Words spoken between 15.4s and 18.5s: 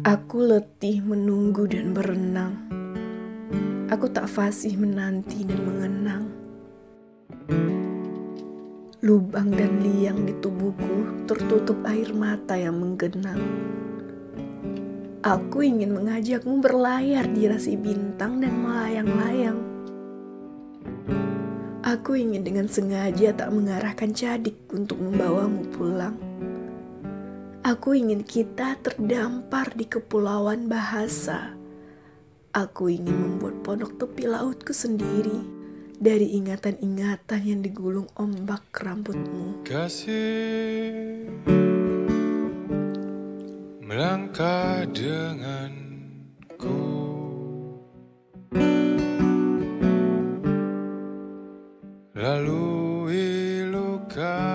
ingin mengajakmu berlayar di rasi bintang